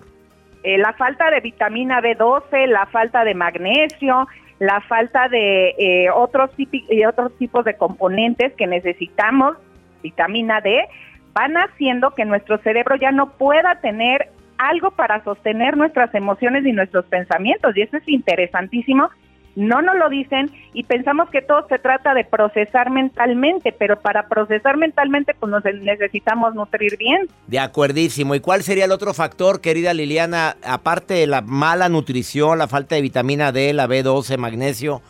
[0.63, 4.28] Eh, la falta de vitamina B12, la falta de magnesio,
[4.60, 9.58] la falta de eh, otros, y otros tipos de componentes que necesitamos,
[10.04, 10.88] vitamina D,
[11.34, 14.30] van haciendo que nuestro cerebro ya no pueda tener
[14.69, 17.76] algo para sostener nuestras emociones y nuestros pensamientos.
[17.76, 19.10] Y eso es interesantísimo.
[19.56, 24.28] No nos lo dicen y pensamos que todo se trata de procesar mentalmente, pero para
[24.30, 27.28] procesar mentalmente pues nos necesitamos nutrir bien.
[27.47, 28.34] De acuerdísimo.
[28.34, 32.95] ¿Y cuál sería el otro factor, querida Liliana, aparte de la mala nutrición, la falta
[32.95, 35.02] de vitamina D, la B12, magnesio?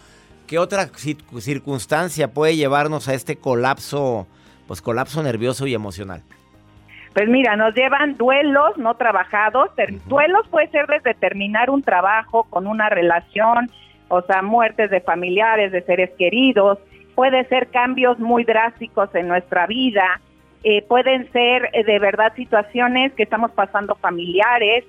[0.47, 4.25] ¿Qué otra cir- circunstancia puede llevarnos a este colapso,
[4.67, 6.23] pues colapso nervioso y emocional?
[7.13, 9.69] Pues mira, nos llevan duelos no trabajados.
[10.05, 13.69] Duelos puede ser desde terminar un trabajo con una relación,
[14.07, 16.79] o sea, muertes de familiares, de seres queridos.
[17.15, 20.21] Puede ser cambios muy drásticos en nuestra vida.
[20.63, 24.85] eh, pueden ser eh, de verdad situaciones que estamos pasando familiares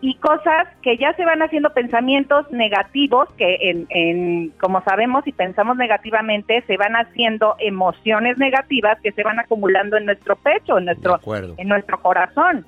[0.00, 5.32] y cosas que ya se van haciendo pensamientos negativos que en, en como sabemos y
[5.32, 10.84] pensamos negativamente se van haciendo emociones negativas que se van acumulando en nuestro pecho en
[10.84, 11.18] nuestro
[11.56, 12.64] en nuestro corazón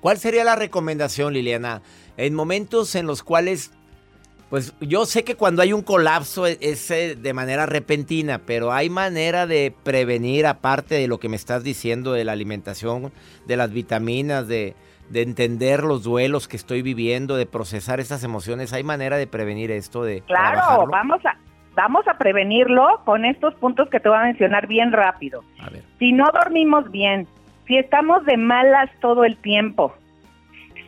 [0.00, 1.82] ¿Cuál sería la recomendación, Liliana?
[2.16, 3.72] En momentos en los cuales,
[4.48, 8.90] pues yo sé que cuando hay un colapso es, eh, de manera repentina, pero hay
[8.90, 13.12] manera de prevenir, aparte de lo que me estás diciendo, de la alimentación,
[13.46, 14.76] de las vitaminas, de,
[15.10, 18.72] de entender los duelos que estoy viviendo, de procesar estas emociones.
[18.72, 20.02] ¿Hay manera de prevenir esto?
[20.02, 21.36] De claro vamos a
[21.74, 25.84] vamos a prevenirlo con estos puntos que te voy a mencionar bien rápido A ver.
[26.00, 27.28] si no dormimos bien
[27.68, 29.94] si estamos de malas todo el tiempo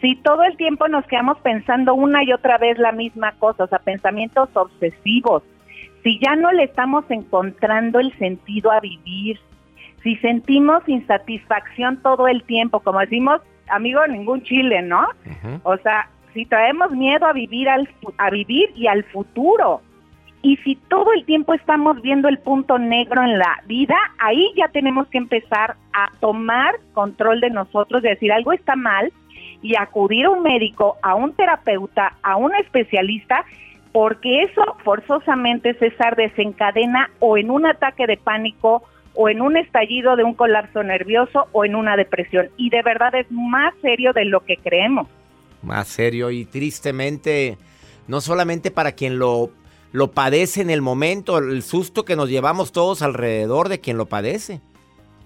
[0.00, 3.66] si todo el tiempo nos quedamos pensando una y otra vez la misma cosa, o
[3.66, 5.42] sea, pensamientos obsesivos,
[6.02, 9.38] si ya no le estamos encontrando el sentido a vivir,
[10.02, 15.06] si sentimos insatisfacción todo el tiempo, como decimos, amigo, ningún chile, ¿no?
[15.62, 19.82] O sea, si traemos miedo a vivir al a vivir y al futuro.
[20.42, 24.68] Y si todo el tiempo estamos viendo el punto negro en la vida, ahí ya
[24.68, 29.12] tenemos que empezar a tomar control de nosotros, de decir algo está mal
[29.60, 33.44] y acudir a un médico, a un terapeuta, a un especialista,
[33.92, 38.82] porque eso forzosamente, César, desencadena o en un ataque de pánico
[39.14, 42.50] o en un estallido de un colapso nervioso o en una depresión.
[42.56, 45.08] Y de verdad es más serio de lo que creemos.
[45.62, 47.58] Más serio y tristemente,
[48.08, 49.50] no solamente para quien lo,
[49.92, 54.06] lo padece en el momento, el susto que nos llevamos todos alrededor de quien lo
[54.06, 54.60] padece.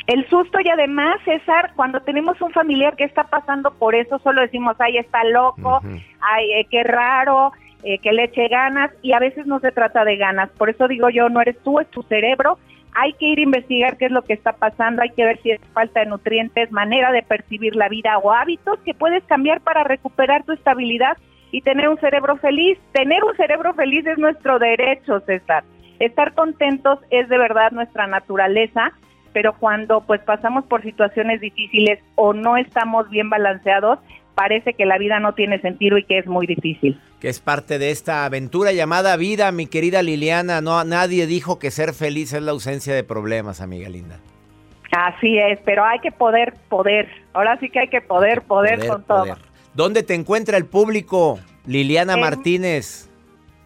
[0.07, 4.43] El susto y además, César, cuando tenemos un familiar que está pasando por eso, solo
[4.43, 5.81] decimos, ay, está loco,
[6.21, 10.05] ay, eh, qué raro, eh, que le eche ganas, y a veces no se trata
[10.05, 10.51] de ganas.
[10.51, 12.59] Por eso digo yo, no eres tú, es tu cerebro.
[12.95, 15.51] Hay que ir a investigar qué es lo que está pasando, hay que ver si
[15.51, 19.85] es falta de nutrientes, manera de percibir la vida o hábitos que puedes cambiar para
[19.85, 21.17] recuperar tu estabilidad
[21.51, 22.79] y tener un cerebro feliz.
[22.93, 25.65] Tener un cerebro feliz es nuestro derecho, César.
[25.99, 28.93] Estar contentos es de verdad nuestra naturaleza
[29.35, 33.99] pero cuando pues pasamos por situaciones difíciles o no estamos bien balanceados,
[34.35, 37.01] parece que la vida no tiene sentido y que es muy difícil.
[37.21, 40.61] Que es parte de esta aventura llamada vida, mi querida Liliana.
[40.61, 44.19] No, nadie dijo que ser feliz es la ausencia de problemas, amiga linda.
[44.93, 47.09] Así es, pero hay que poder, poder.
[47.33, 49.37] Ahora sí que hay que poder, poder, con todo.
[49.75, 53.11] ¿Dónde te encuentra el público, Liliana Martínez?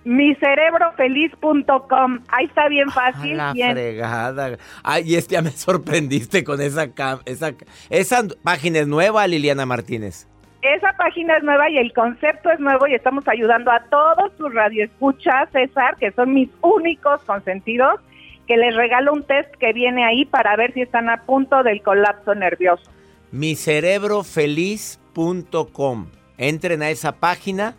[0.04, 2.20] micerebrofeliz.com.
[2.28, 3.36] Ahí está bien fácil.
[3.36, 3.72] la bien.
[3.72, 4.56] fregada.
[4.82, 6.88] Ay, este ya me sorprendiste con esa,
[7.26, 7.52] esa,
[7.90, 10.26] esa página es nueva, Liliana Martínez.
[10.62, 14.52] Esa página es nueva y el concepto es nuevo y estamos ayudando a todos tus
[14.52, 18.00] radioescuchas, César, que son mis únicos consentidos,
[18.48, 21.80] que les regalo un test que viene ahí para ver si están a punto del
[21.82, 22.82] colapso nervioso.
[23.30, 26.06] micerebrofeliz.com.
[26.38, 27.76] Entren a esa página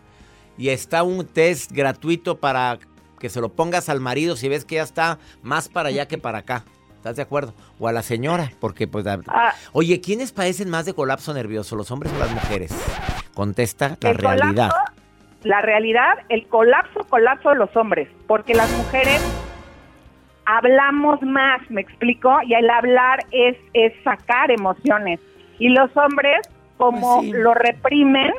[0.56, 2.78] y está un test gratuito para
[3.18, 6.16] que se lo pongas al marido si ves que ya está más para allá que
[6.16, 6.64] para acá.
[7.00, 7.54] ¿Estás de acuerdo?
[7.78, 9.06] O a la señora, porque pues...
[9.06, 9.54] Ah.
[9.72, 12.70] oye, ¿quiénes padecen más de colapso nervioso, los hombres o las mujeres?
[13.32, 14.70] Contesta la realidad.
[15.42, 19.18] la realidad, el colapso, colapso de los hombres, porque las mujeres
[20.44, 25.20] hablamos más, me explico, y el hablar es, es sacar emociones.
[25.58, 28.34] Y los hombres como pues lo reprimen,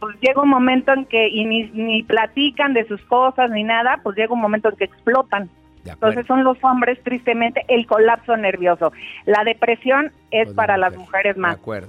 [0.00, 4.00] pues llega un momento en que y ni, ni platican de sus cosas ni nada,
[4.02, 5.48] pues llega un momento en que explotan.
[5.92, 8.92] Entonces son los hombres, tristemente, el colapso nervioso.
[9.24, 11.56] La depresión es pues para las mujeres más.
[11.56, 11.88] De acuerdo.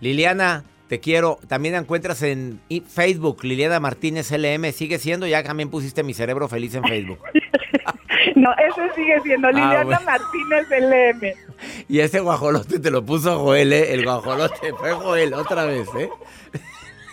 [0.00, 1.38] Liliana, te quiero.
[1.48, 4.72] También encuentras en Facebook, Liliana Martínez LM.
[4.72, 7.20] Sigue siendo, ya también pusiste mi cerebro feliz en Facebook.
[8.36, 11.50] no, ese sigue siendo ah, Liliana Martínez LM.
[11.88, 13.92] Y ese guajolote te lo puso Joel, ¿eh?
[13.92, 16.08] El guajolote fue Joel otra vez, ¿eh?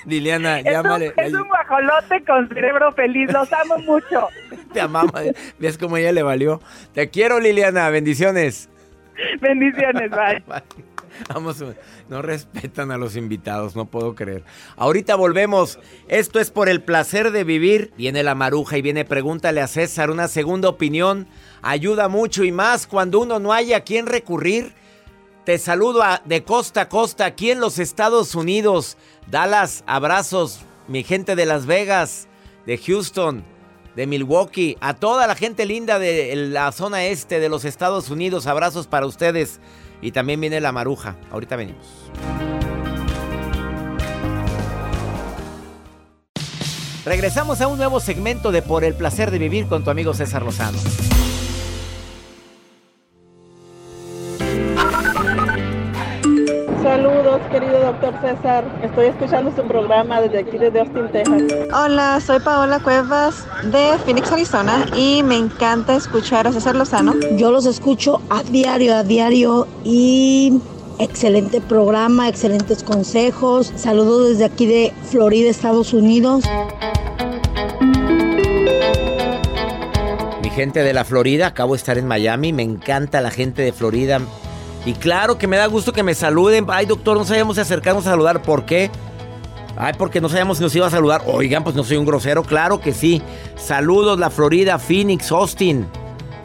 [0.07, 1.13] Liliana, llámale.
[1.17, 4.29] es un guajolote con cerebro feliz, los amo mucho.
[4.73, 5.11] Te amamos,
[5.59, 6.61] ves cómo ella le valió.
[6.93, 8.69] Te quiero, Liliana, bendiciones.
[9.41, 10.43] Bendiciones, bye.
[11.33, 11.61] Vamos,
[12.09, 14.43] no respetan a los invitados, no puedo creer.
[14.77, 15.79] Ahorita volvemos.
[16.07, 17.91] Esto es por el placer de vivir.
[17.97, 21.27] Viene la maruja y viene pregúntale a César una segunda opinión.
[21.63, 24.73] Ayuda mucho y más cuando uno no haya a quién recurrir.
[25.47, 28.97] Te saludo de costa a costa aquí en los Estados Unidos.
[29.31, 32.27] Dallas, abrazos, mi gente de Las Vegas,
[32.65, 33.45] de Houston,
[33.95, 38.45] de Milwaukee, a toda la gente linda de la zona este de los Estados Unidos.
[38.45, 39.61] Abrazos para ustedes.
[40.01, 41.15] Y también viene la maruja.
[41.31, 41.85] Ahorita venimos.
[47.05, 50.43] Regresamos a un nuevo segmento de Por el placer de vivir con tu amigo César
[50.43, 50.77] Lozano.
[57.59, 58.63] Querido doctor César.
[58.83, 61.41] Estoy escuchando su programa desde aquí, desde Austin, Texas.
[61.73, 67.15] Hola, soy Paola Cuevas de Phoenix, Arizona y me encanta escuchar a César Lozano.
[67.35, 70.61] Yo los escucho a diario, a diario y
[70.99, 73.73] excelente programa, excelentes consejos.
[73.75, 76.43] Saludos desde aquí de Florida, Estados Unidos.
[80.43, 83.71] Mi gente de la Florida, acabo de estar en Miami, me encanta la gente de
[83.71, 84.21] Florida
[84.85, 86.65] y claro que me da gusto que me saluden.
[86.69, 88.41] Ay, doctor, no sabíamos si acercarnos a saludar.
[88.41, 88.89] ¿Por qué?
[89.77, 91.21] Ay, porque no sabíamos si nos iba a saludar.
[91.25, 92.43] Oigan, pues no soy un grosero.
[92.43, 93.21] Claro que sí.
[93.55, 95.87] Saludos, la Florida, Phoenix, Austin.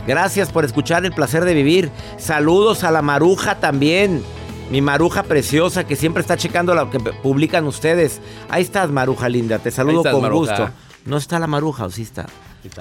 [0.06, 1.90] Gracias por escuchar el placer de vivir.
[2.18, 4.22] Saludos a la maruja también.
[4.70, 8.20] Mi maruja preciosa que siempre está checando lo que publican ustedes.
[8.48, 9.58] Ahí estás, maruja linda.
[9.58, 10.70] Te saludo con gusto.
[11.04, 12.26] ¿No está la maruja o sí está?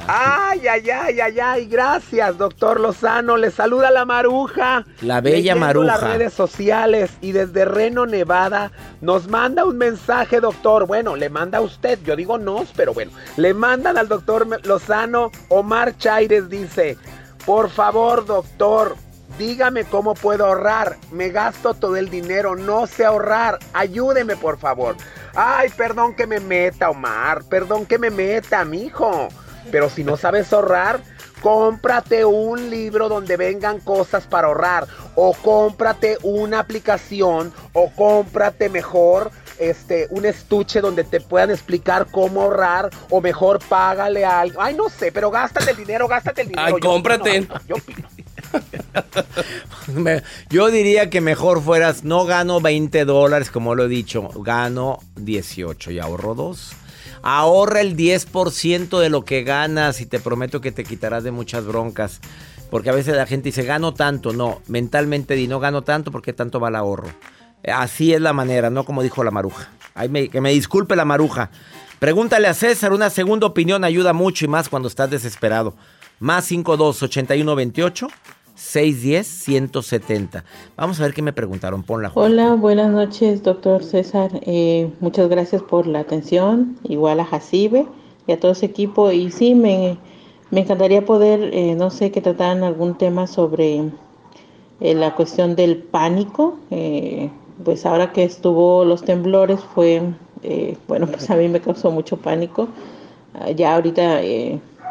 [0.07, 3.37] Ay, ay, ay, ay, ay, gracias, doctor Lozano.
[3.37, 4.85] Le saluda la maruja.
[5.01, 5.85] La bella maruja.
[5.85, 10.85] las redes sociales y desde Reno, Nevada, nos manda un mensaje, doctor.
[10.85, 15.31] Bueno, le manda a usted, yo digo no, pero bueno, le mandan al doctor Lozano.
[15.49, 16.97] Omar Chaires dice:
[17.45, 18.95] Por favor, doctor,
[19.37, 20.97] dígame cómo puedo ahorrar.
[21.11, 23.57] Me gasto todo el dinero, no sé ahorrar.
[23.73, 24.95] Ayúdeme, por favor.
[25.33, 27.43] Ay, perdón que me meta, Omar.
[27.49, 29.29] Perdón que me meta, mijo.
[29.69, 31.01] Pero si no sabes ahorrar,
[31.41, 34.87] cómprate un libro donde vengan cosas para ahorrar.
[35.15, 37.53] O cómprate una aplicación.
[37.73, 42.89] O cómprate mejor este, un estuche donde te puedan explicar cómo ahorrar.
[43.09, 44.59] O mejor págale a alguien.
[44.61, 46.75] Ay, no sé, pero gástate el dinero, gástate el dinero.
[46.75, 47.47] Ay, cómprate.
[50.49, 55.91] yo diría que mejor fueras, no gano 20 dólares como lo he dicho, gano 18
[55.91, 56.71] y ahorro 2.
[57.23, 61.65] Ahorra el 10% de lo que ganas y te prometo que te quitarás de muchas
[61.65, 62.19] broncas.
[62.69, 64.33] Porque a veces la gente dice, gano tanto.
[64.33, 67.09] No, mentalmente di, no gano tanto porque tanto va el ahorro.
[67.67, 69.69] Así es la manera, no como dijo la maruja.
[70.31, 71.51] que me disculpe la maruja.
[71.99, 75.75] Pregúntale a César, una segunda opinión ayuda mucho y más cuando estás desesperado.
[76.19, 78.07] Más 52 81 28
[78.61, 80.43] 610-170.
[80.77, 81.83] Vamos a ver qué me preguntaron.
[81.83, 82.09] Ponla.
[82.09, 82.31] Juan.
[82.31, 84.31] Hola, buenas noches, doctor César.
[84.43, 87.85] Eh, muchas gracias por la atención, igual a Jacibe
[88.27, 89.11] y a todo ese equipo.
[89.11, 89.97] Y sí, me,
[90.51, 93.89] me encantaría poder, eh, no sé, que trataran algún tema sobre
[94.79, 96.57] eh, la cuestión del pánico.
[96.69, 97.29] Eh,
[97.65, 100.01] pues ahora que estuvo los temblores fue,
[100.43, 102.67] eh, bueno, pues a mí me causó mucho pánico.
[103.33, 104.21] Ah, Ya ahorita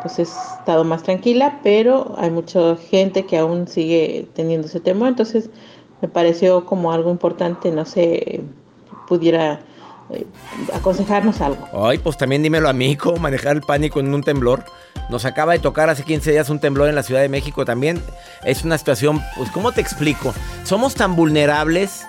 [0.03, 5.09] pues he estado más tranquila, pero hay mucha gente que aún sigue teniendo ese temor,
[5.09, 5.51] entonces
[6.01, 8.43] me pareció como algo importante, no sé,
[9.07, 9.61] pudiera
[10.11, 10.27] eh,
[10.73, 11.69] aconsejarnos algo.
[11.73, 14.65] Ay, pues también dímelo a mí, cómo manejar el pánico en un temblor.
[15.09, 18.03] Nos acaba de tocar hace 15 días un temblor en la Ciudad de México también.
[18.45, 20.33] Es una situación, pues, ¿cómo te explico?
[20.65, 22.07] Somos tan vulnerables.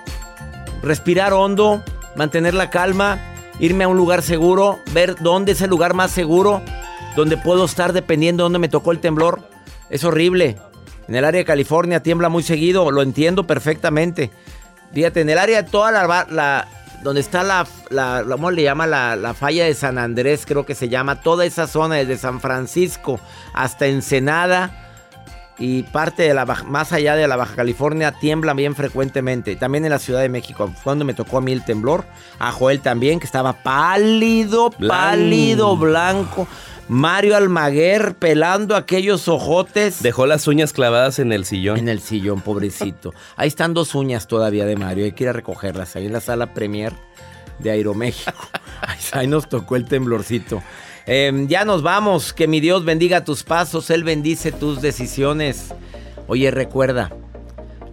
[0.84, 1.84] Respirar hondo,
[2.16, 3.20] mantener la calma,
[3.60, 6.62] irme a un lugar seguro, ver dónde es el lugar más seguro,
[7.16, 9.42] donde puedo estar dependiendo de dónde me tocó el temblor.
[9.90, 10.58] Es horrible.
[11.08, 14.32] En el área de California tiembla muy seguido, lo entiendo perfectamente.
[14.94, 16.68] Fíjate, en el área de toda la, la-
[17.04, 18.88] donde está la, la, la- ¿cómo le llama?
[18.88, 21.22] La, la falla de San Andrés, creo que se llama.
[21.22, 23.20] Toda esa zona desde San Francisco
[23.54, 24.78] hasta Ensenada
[25.58, 29.56] y parte de la Baja- más allá de la Baja California tiembla bien frecuentemente.
[29.56, 32.06] También en la Ciudad de México, cuando me tocó a mí el temblor.
[32.40, 36.48] A Joel también, que estaba pálido, pálido, blanco.
[36.92, 40.04] Mario Almaguer pelando aquellos ojotes.
[40.04, 41.78] Dejó las uñas clavadas en el sillón.
[41.78, 43.14] En el sillón, pobrecito.
[43.38, 45.06] Ahí están dos uñas todavía de Mario.
[45.06, 45.96] Hay que ir a recogerlas.
[45.96, 46.92] Ahí en la sala premier
[47.60, 48.34] de Aeroméxico.
[49.14, 50.62] Ahí, nos tocó el temblorcito.
[51.06, 52.34] Eh, ya nos vamos.
[52.34, 53.90] Que mi Dios bendiga tus pasos.
[53.90, 55.74] Él bendice tus decisiones.
[56.28, 57.10] Oye, recuerda,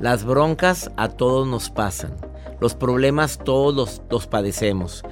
[0.00, 2.16] las broncas a todos nos pasan.
[2.60, 5.04] Los problemas todos los, los padecemos.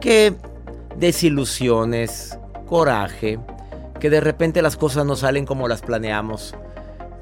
[0.00, 0.34] Que
[0.96, 2.38] desilusiones,
[2.74, 3.38] coraje,
[4.00, 6.56] que de repente las cosas no salen como las planeamos.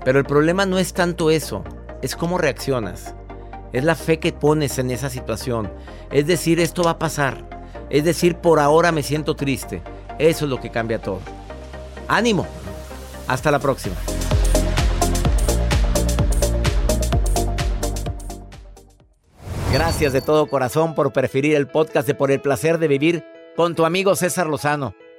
[0.02, 1.62] Pero el problema no es tanto eso,
[2.00, 3.14] es cómo reaccionas.
[3.74, 5.70] Es la fe que pones en esa situación.
[6.10, 7.44] Es decir, esto va a pasar.
[7.90, 9.82] Es decir, por ahora me siento triste.
[10.18, 11.20] Eso es lo que cambia todo.
[12.08, 12.46] Ánimo.
[13.28, 13.96] Hasta la próxima.
[19.70, 23.22] Gracias de todo corazón por preferir el podcast de Por el placer de vivir
[23.54, 24.94] con tu amigo César Lozano.